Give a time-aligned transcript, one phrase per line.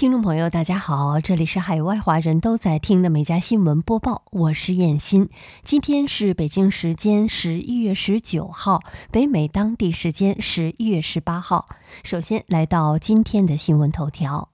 [0.00, 5.28] 听众朋友，大家好，这里是海外华人都在听的每家新闻播报，我是燕欣。
[5.62, 11.66] 今天是北京时间十一月十九号，北美当地时间十一月十八号。
[12.02, 14.48] 首先来到今天的新闻头条。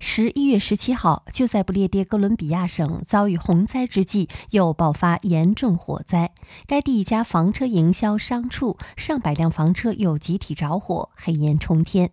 [0.00, 6.32] 十一月十七号，就在不列颠哥伦比亚省遭遇洪灾之际，又爆发严重火灾。
[6.66, 12.10] 该地一家房车营销商处上百辆房车又集体着火，黑烟冲天。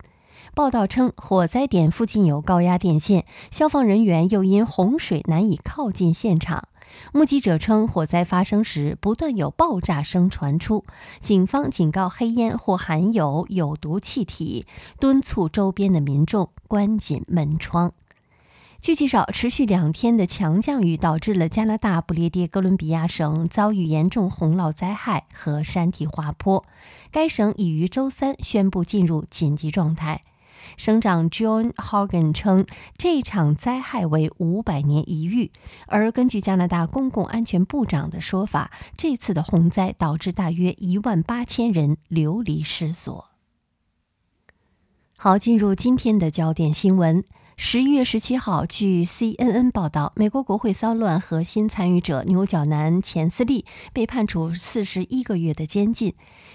[0.55, 6.69] 报道称，火灾点附近有高压电线，消防人员又因洪水难以靠近现场。
[7.11, 10.85] 目击者称，火灾发生时不断有爆炸声传出。
[11.19, 14.65] 警方警告，黑烟或含有有毒气体，
[14.97, 17.91] 敦促周边的民众关紧门窗。
[18.79, 26.63] 据介绍，持续两天的强降雨导致了加拿大不列颠哥伦比亚省遭遇严重洪涝灾害和山体滑坡，
[27.11, 30.21] 该省已于周三宣布进入紧急状态。
[30.77, 32.65] 省长 John Hogan 称，
[32.97, 35.51] 这场灾害为五百年一遇。
[35.87, 43.29] 而根据加拿大公共安全部长的说法，这次的洪灾导致大约一万八千人流离失所。
[45.17, 47.23] 好，进入今天的焦点新闻。
[47.57, 56.13] 十一月十七号，据 CNN 报道，美国国会骚乱核心参与者牛角男钱斯利被判处四十一个月的监禁。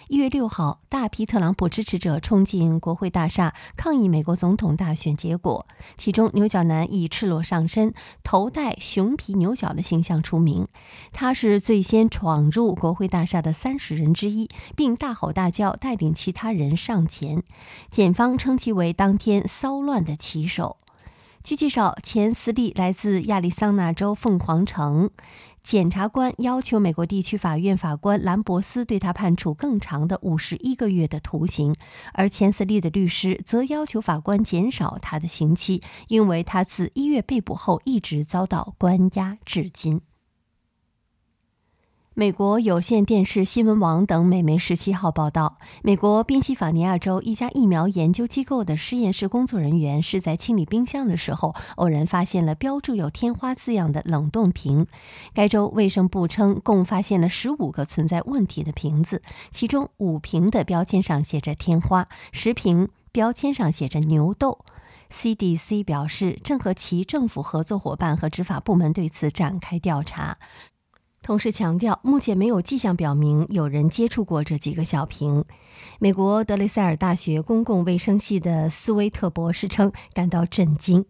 [0.08, 5.66] 一月六号，大批特朗普支持者冲进国会大厦抗议美国总统大选结果。
[5.96, 10.66] 其中，牛角男以赤裸上身、头戴熊皮牛角的形象出名。
[11.12, 17.42] 他是最先闯入国会大厦的三十人之一，并大吼大叫，带领其他人上前。
[17.88, 20.76] 检方称其为当天骚乱的旗手。
[21.42, 25.10] 据介绍，钱斯利来自亚利桑那州凤凰城。
[25.62, 31.74] 检察官要求美国地区法院法官兰博斯对他判处更长的五十一个月的徒刑，
[32.12, 40.02] 而钱斯利的律师则要求法官减少他的刑期，因为他自一月被捕后一直遭到关押至今。
[42.15, 54.88] 美国有线电视新闻网等美媒十七号报道，美国宾夕法尼亚州一家疫苗研究机构的实验室工作人员是在清理冰箱的时候，偶然发现了标注有“天花”字样的冷冻瓶。
[55.32, 59.22] 该州卫生部称，共发现了十五个存在问题的瓶子，
[59.53, 64.59] 其中五瓶的标签上写着“天花”，十瓶标签上写着“牛痘”。
[65.10, 70.38] CDC 表示，正和其政府合作伙伴和执法部门对此展开调查。
[71.22, 75.44] 同时强调，目前没有迹象表明有人接触过这几个小瓶。
[75.98, 81.04] 美国德雷塞尔大学公共卫生系的斯威特博士称感到震惊，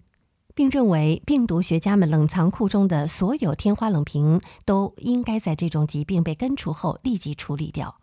[0.54, 7.99] 并认为病毒学家们冷藏库中的所有天花冷瓶都应该在这种疾病被根除后立即处理掉。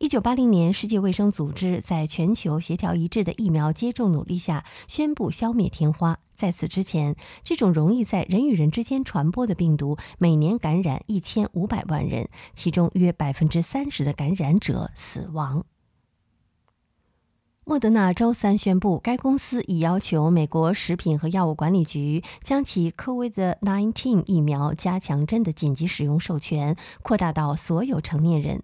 [0.00, 6.20] 一九八零年，世界卫生组织在全球协调一致的疫苗接种努力下，宣布消灭天花。
[6.32, 15.64] 在此之前，这种容易在人与人之间传播的病毒，每年感染一千五百万人，其中约百分之三十的感染者死亡。
[17.64, 28.62] 莫德纳周三宣布，该公司已要求美国食品和药物管理局将其科威的19疫苗加强针的紧急使用授权扩大到所有成年人。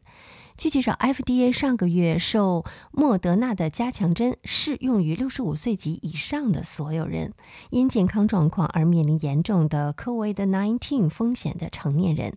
[0.56, 7.32] 据介绍，FDA 上个月受莫德纳的加强针适用于65岁及以上的所有人，
[7.70, 12.34] 因健康状况而面临严重的 COVID-19 风险的成年人，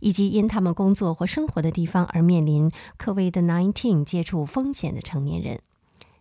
[0.00, 5.60] 以及因他们工作或生活的地方而面临 COVID-19 接触风险的成年人。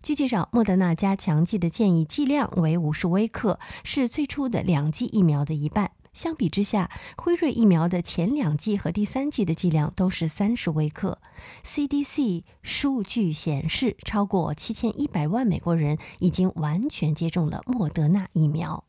[0.04, 5.92] 据介绍，莫德纳加强剂的建议剂量为50微克，是最初的两剂疫苗的一半。
[6.14, 11.20] 相比之下，辉瑞疫苗的前两剂和第三剂的剂量都是三十微克。
[11.64, 18.84] CDC 数据显示，超过七千一百万美国人已经完全接种了莫德纳疫苗。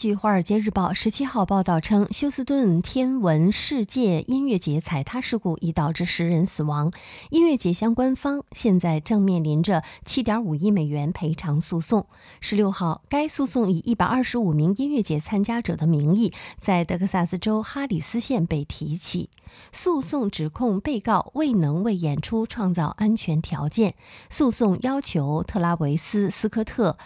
[0.00, 6.90] 据《华尔街日报》十七号报道称，休斯顿天文世界音乐节踩踏事故已导致十人死亡。
[7.28, 12.06] 音乐节相关方现在正面临着七点五亿美元赔偿诉讼。
[12.40, 19.28] 十六号，该诉讼以一百二十五名音乐节参加者的名义，在德克萨斯州哈里斯县被提起。
[19.70, 23.94] 诉讼指控被告未能为演出创造安全条件。
[24.30, 26.96] 诉讼要求特拉维斯斯科特。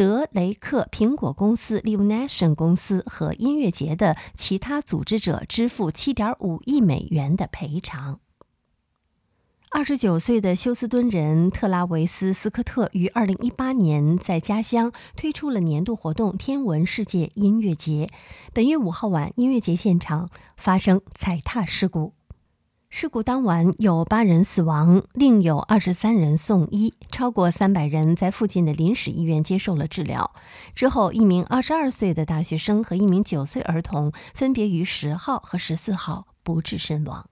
[0.00, 8.18] 德雷克、苹果公司、Live Nation 公司和音乐节的其他组织者支付7.5亿美元的赔偿。
[9.70, 18.08] 二十九岁的休斯敦人特拉维斯·斯科特于二零一八年在家乡推出了年度活动“天文世界音乐节”。
[18.54, 22.14] 本月五号晚，音乐节现场发生踩踏事故。
[22.92, 30.32] 事故当晚有八人死亡，另有二十三人送医，超过三百人在附近的临时医院接受了治疗。
[30.74, 37.29] 之后，一名二十二岁的大学生和一名九岁儿童分别于十号和十四号不治身亡。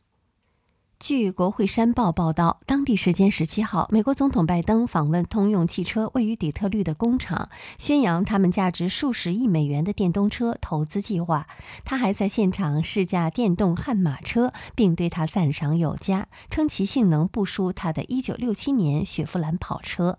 [1.01, 7.49] 据国会山报报道，当地时间十七号，美国总统拜登访问通用汽车位于底特律的工厂，
[7.79, 11.47] 宣扬他们价值数十亿美元的电动车投资计划。
[11.85, 20.19] 他还在现场试驾电动悍马车，并对他赞赏有加，称其性能不输他的一九六七年雪佛兰跑车。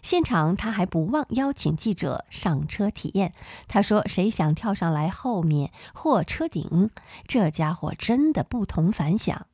[0.00, 3.34] 现场他还不忘邀请记者上车体验。
[3.66, 6.88] 他说：“谁想跳上来后面或车顶？
[7.26, 9.46] 这家伙真的不同凡响。”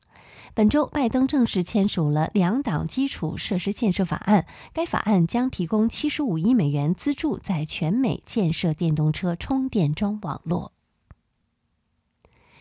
[0.56, 4.46] 本周，拜登正式签署了两党基础设施建设法案。
[4.72, 10.72] 该法案将提供七十五亿美元资助，在全美建设电动车充电桩网络。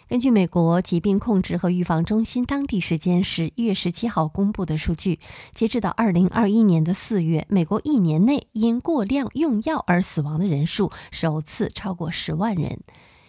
[0.10, 5.22] 根据美国疾病控制和预防中心当地时间十一月十七号公布的数据，
[5.54, 12.82] 截止到二零二一年的四月，美国一年内因过量用药而死亡的人数首次超过十万人。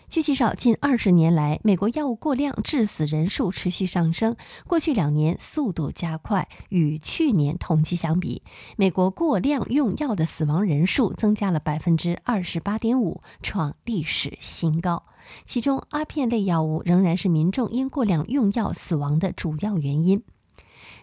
[0.08, 4.36] 据介绍，近二十年来，美国药物过量致死人数持续上升，
[4.66, 6.48] 过去两年速度加快。
[6.68, 8.42] 与去年同期相比，
[8.76, 15.02] 美国过量用药的死亡人数增加了百分之二十八点五，创历史新高。
[15.44, 20.22] 其中，阿片类药物仍然是民众因过量用药死亡的主要原因。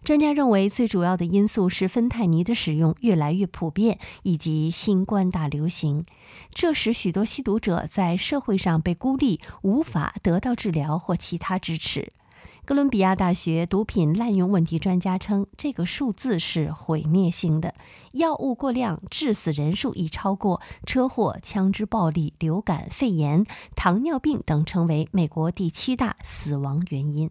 [0.03, 6.05] 专家认为，最主要的因素是芬太尼的使用越来越普遍，以及新冠大流行。
[6.53, 12.11] 这使许多吸毒者在社会上被孤立，无法得到治疗或其他支持。
[12.65, 17.73] 哥伦比亚大学毒品滥用问题专家称，这个数字是毁灭性的。
[18.11, 27.29] 药物过量致死人数已超过车祸、枪支暴力、流感、肺炎、糖尿病等，成为美国第七大死亡原因。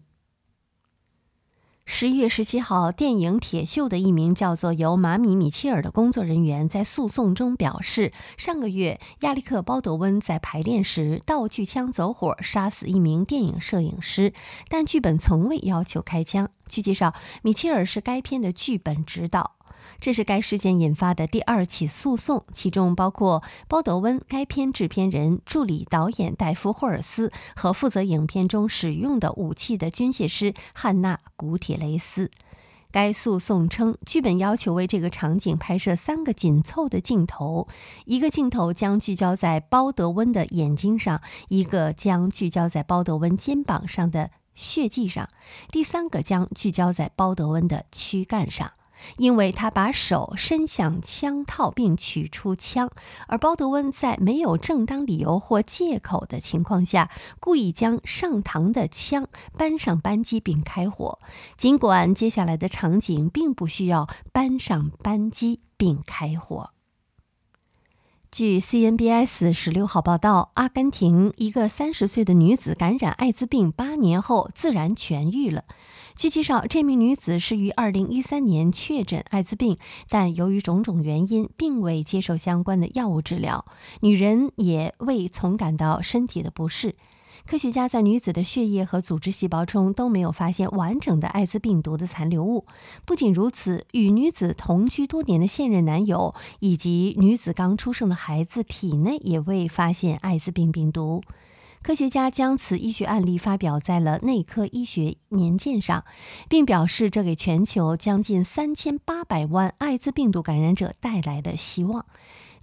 [1.85, 14.33] 十一月十七号，电影《铁锈》的一名叫做由马米·米切尔的工作人员在诉讼中表示，上个月亚历克·鲍德温在排练时道具枪走火，杀死一名电影摄影师，
[14.69, 16.49] 但剧本从未要求开枪。
[16.67, 19.57] 据介绍，米切尔是该片的剧本指导。
[20.03, 32.29] 这是该事件引发的第二起诉讼，其中包括鲍德温、该片制片人、助理导演戴夫·霍尔斯和负责影片中使用的武器的军械师汉娜·古铁雷斯。
[32.91, 37.69] 该诉讼称，剧本要求为这个场景拍摄三个紧凑的镜头：
[38.03, 45.29] 一个镜头将聚焦在鲍德温的眼睛上，一个将聚焦在鲍德温肩膀上的血迹上，
[45.71, 48.73] 第三个将聚焦在鲍德温的躯干上。
[49.17, 52.91] 因为他把手伸向枪套并取出枪，
[53.27, 57.09] 而鲍德温在没有正当理由或借口的情况下，
[57.39, 59.27] 故意将上膛的枪
[59.57, 61.19] 搬上扳机并开火。
[61.57, 66.72] 尽管接下来的场景并不需要搬上扳机并开火。
[68.33, 75.65] 据 CNBS 十六号报道，阿根廷一个三十岁的女子感染艾滋病八年后自然痊愈了。
[76.15, 79.77] 据介绍，这名女子是于二零一三年确诊艾滋病，
[80.09, 83.65] 但由于种种原因，并未接受相关的药物治疗。
[84.01, 86.95] 女人也未从感到身体的不适。
[87.45, 92.65] 科学家在女子的血液和组织细胞中都没有发现完整的艾滋病毒的残留物。
[93.05, 101.21] 不仅如此，与女子同居多年的现任男友以及女子刚出生的孩子体内也未发现艾滋病病毒。
[101.83, 106.05] 科学家将此医学案例发表在了《内科医学年鉴》上，
[106.47, 112.05] 并表示这给全球将近三千八百万艾滋病毒感染者带来了希望。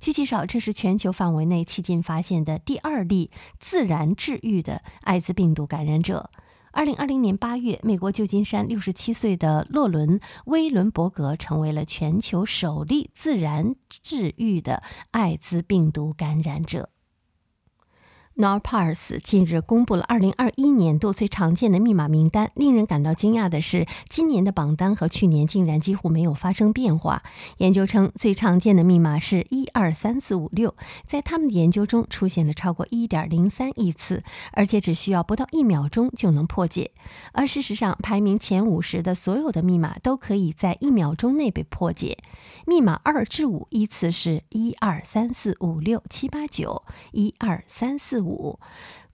[0.00, 6.30] 据介绍，这是全球范围内迄今发现的第二例自然治愈的艾滋病毒感染者。
[6.72, 16.88] 二零二零年八月，美国旧金山六十七岁的洛伦·威伦伯格成为了全球首例自然治愈的艾滋病毒感染者。
[18.40, 22.50] N o r p a r s 近日公布了2021年度最常见的密码名单。
[22.54, 27.22] 令人感到惊讶的是，今年的榜单和去年竟然几乎没有发生变化。
[27.58, 36.92] 研究称，最常见的密码是一二三四五六，在他们的研究中出现了超过1.03亿次，而且只需要不到一秒钟就能破解。
[37.32, 42.16] 而事实上，排名前五十的所有的密码都可以在一秒钟内被破解。
[42.66, 48.29] 密码二至五依次是一二三四五六七八九，一二三四五。
[48.30, 48.58] 五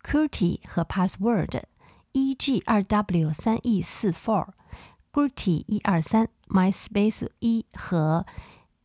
[0.02, 2.62] ，QWERTY 和 Password，E.G.
[2.66, 8.26] 二 W 三 E 四 Four，QWERTY 一二三，MySpace 一和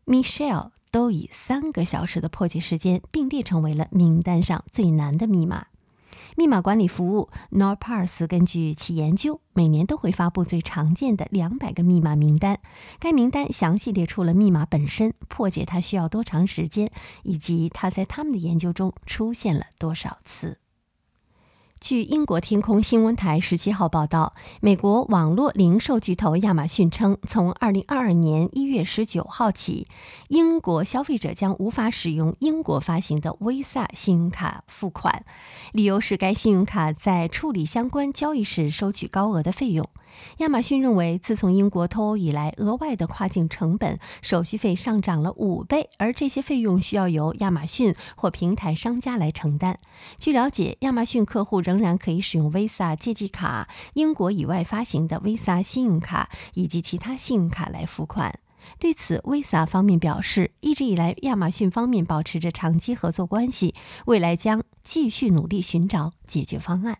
[0.05, 5.70] Michelle 都以三个小时的破解时间并列成为了名单上最难的密码。
[6.37, 12.59] 密码管理服务 NorPass 根据其研究，每年都会发布最常见的两百个密码名单。
[12.99, 16.91] 该名单详细列出了密码本身破解它需要多长时间，
[17.23, 20.59] 以及它在他们的研究中出现了多少次。
[21.81, 29.87] 据英国天空新闻台十七号报道，美国网络零售巨头亚马逊称，从二零二二年一月十九号起，
[30.29, 35.25] 英国消费者将无法使用英国发行的 Visa 信用卡付款，
[35.71, 39.89] 理由是该信用卡在处理相关交易时收取高额的费用。
[40.39, 49.79] 亚马逊认为，自从英国脱欧以来，额外的跨境成本、手续费上涨了五倍，而这些费用需要由亚马逊或平台商家来承担。
[50.19, 58.39] 据了解，亚马逊客户仍仍然可以使用 Visa 借记卡、英国以外发行的 Visa 信用卡以及其他信用卡来付款。
[58.77, 63.73] 对此，Visa 方面表示，一直以来亚马逊方面保持着长期合作关系，
[64.05, 66.99] 未来将继续努力寻找解决方案。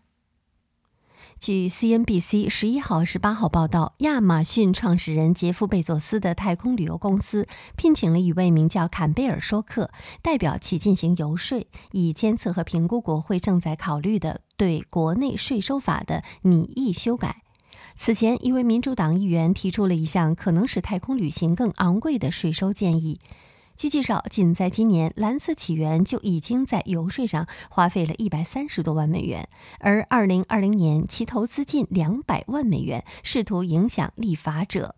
[1.38, 7.46] 据 CNBC 十一号、十八号报道，亚马逊创始人杰夫·贝佐斯的太空旅游公司
[7.76, 9.90] 聘请了一位名叫坎贝尔·说克，
[10.22, 17.42] 代表其进行游说，以监测和评估国会正在考虑的对国内税收法的拟议修改。
[17.94, 23.20] 此前，一位民主党议员提出了一项可能使太空旅行更昂贵的税收建议。
[23.76, 29.48] 据介绍，仅在今年，蓝色起源就已经在游说上花费了一百三十多万美元，
[29.80, 34.94] 而二零二零年其投资近两百万美元，试图影响立法者。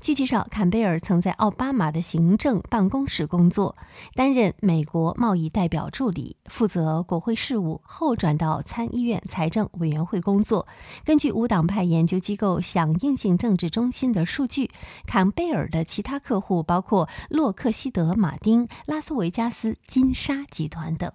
[0.00, 3.76] 据介绍，坎贝尔曾在奥巴马的行政办公室工作，
[4.14, 10.68] 担任美国贸易代表助理，负责国会事务，后转到参议院财政委员会工作。
[11.04, 14.70] 根据无党派研究机构响应性政治中心的数据，
[15.06, 21.10] 坎贝尔的其他客户包括洛克希德·马丁、拉斯维加斯金沙集团等。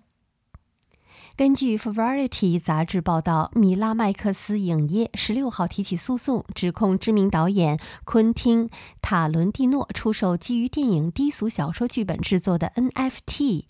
[1.37, 8.67] 根据《Variety》杂志报道，米拉麦克斯影业十六号提起诉讼，指控知名导演昆汀·
[9.01, 13.65] 塔伦蒂诺出售基于电影低俗小说剧本制作的 NFT，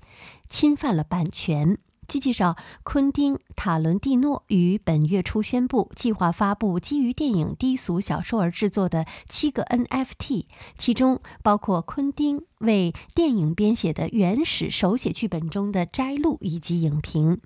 [0.50, 1.78] 侵犯了版权。
[2.12, 10.44] 据介绍，昆汀·塔伦蒂诺于本月初宣布，计划发布基于电影低俗小说而制作的七个 NFT，
[10.78, 17.40] 其中包括昆汀为电影编写的原始手写剧本中的摘录以及影评。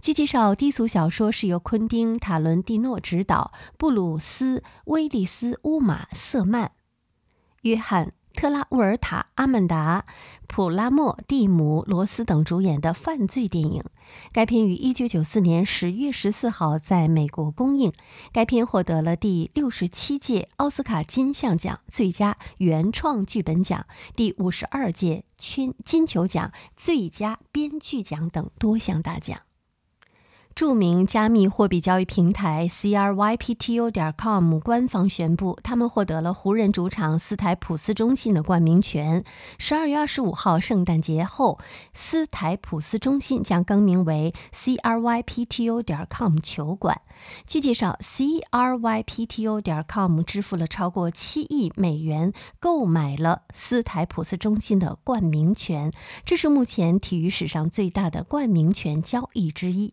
[0.00, 6.72] 据介绍，低俗小说是由昆汀·塔伦蒂诺执导，布鲁斯·威利斯·乌玛瑟曼、
[7.62, 8.12] 约翰。
[8.34, 10.04] 特拉乌尔塔、阿曼达·
[10.48, 13.82] 普拉莫蒂姆·罗斯等主演的犯罪电影。
[14.32, 17.92] 该片于1994年10月14号在美国公映。
[18.32, 23.86] 该片获得了第六十七届奥斯卡金像奖最佳原创剧本奖、
[24.16, 29.40] 第五十二届圈金球奖最佳编剧奖等多项大奖。
[30.54, 39.24] 著名加密货币交易平台 CRYPTO 点 com 官方宣布，他们获得了湖人主场斯台普斯中心的冠名权。
[39.58, 41.58] 十二月二十五号，圣诞节后，
[41.92, 47.00] 斯台普斯中心将更名为 CRYPTO 点 com 球馆。
[47.44, 55.92] 据介绍，CRYPTO 点 com 支付了超过七亿美元，购买了斯台普斯中心的冠名权，
[56.24, 59.92] 这是目前体育史上最大的冠名权交易之一。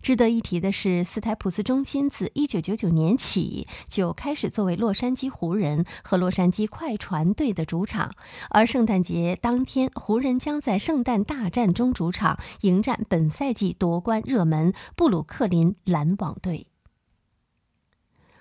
[0.00, 8.14] 值得一提的是，斯台普斯中心自1999年起就开始作为洛杉矶湖人和洛杉矶快船队的主场，
[8.50, 16.66] 而圣诞节当天，湖人将在圣诞大战中主场迎战本赛季夺冠热门布鲁克林篮网队。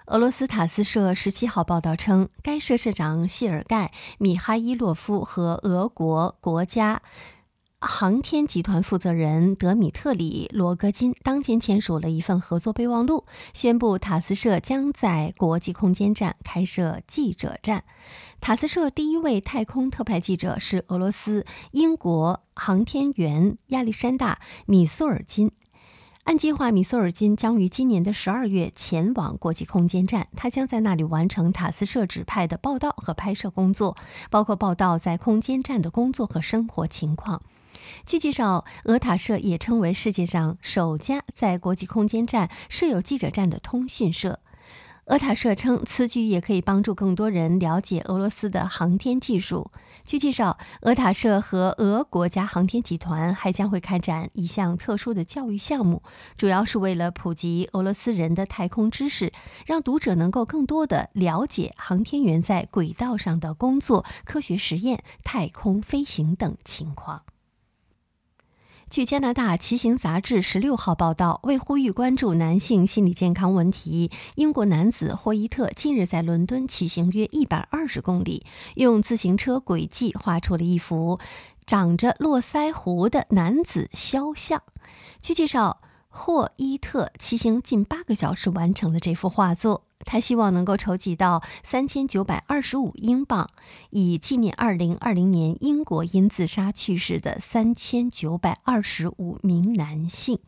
[0.08, 3.88] 俄罗斯塔斯社十七号报道称，该社社长谢尔盖·
[4.20, 7.02] 米哈伊洛夫和俄国国家。
[7.80, 17.84] 航天集团负责人德米特里·罗戈金当天签署了一份合作备忘录，宣布塔斯社将在国际空间站开设记者站。
[18.42, 25.52] 塔斯社第一位太空特派记者是俄罗斯英国航天员亚历山大·米苏尔金。
[26.24, 33.96] 按计划，米索尔金将于今年的十二月前往国际空间站，他将在那里完成塔斯社指派的报道和拍摄工作，
[34.32, 37.44] 包括报道在空间站的工作和生活情况。
[38.06, 44.40] 据介绍，俄塔社也称为世界上首家在国际空间站设有记者站的通讯社。
[45.06, 49.72] 俄塔社称，此举也可以帮助更多人了解俄罗斯的航天技术。
[50.04, 56.04] 据介绍，俄塔社和俄国家航天集团还将会开展一项特殊的教育项目，
[56.36, 59.32] 主要是为了普及俄罗斯人的太空知识，
[59.66, 67.24] 让读者能够更多的了解航天员在轨道上的工作、科学实验、太空飞行等情况。
[68.90, 81.20] 据加拿大骑行杂志十六号报道，为呼吁关注男性心理健康问题，英国男子霍伊特近日在伦敦骑行约一百二十公里，用自行车轨迹画出了一幅
[81.66, 84.64] 长着络腮胡的男子肖像。
[85.22, 85.82] 据介绍。
[86.20, 93.48] 霍伊特骑行近八个小时完成了这幅画作，他希望能够筹集到三千九百二十五英镑，
[93.92, 100.40] 以纪念二零二零年英国因自杀去世的三千九百二十五名男性。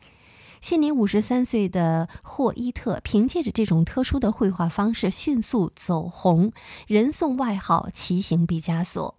[0.60, 6.52] 现年五十三岁的霍伊特凭借着这种特殊的绘画方式迅速走红，
[6.88, 9.16] 人送外号“骑行毕加索”。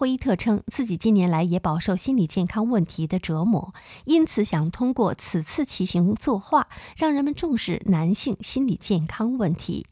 [0.00, 3.74] 霍伊特称自己近年来也饱受心理健康问题的折磨，
[4.06, 9.84] 因此想通过此次骑行作画，让人们重视男性心理健康问题。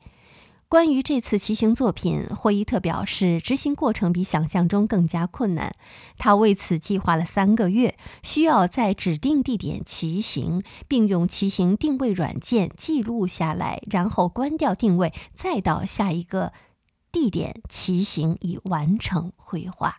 [0.67, 5.75] 关于这次骑行作品，霍伊特表示，执行过程比想象中更加困难。
[6.17, 16.55] 他为此计划了三个月，需要在指定地点骑行，并用骑行定位软件记录下来，然后关掉定位，再到下一个。
[17.11, 19.97] 地点骑行已完成绘画。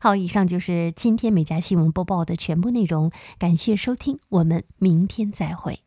[0.00, 5.80] 好，以上就是今天美家新闻播报的全部内容，感谢收听，我们明天再会。